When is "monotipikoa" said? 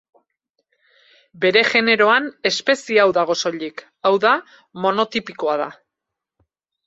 4.87-5.55